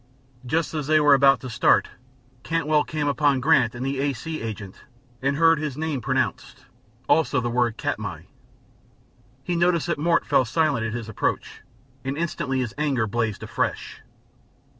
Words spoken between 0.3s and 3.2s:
Just as they were about to start, Cantwell came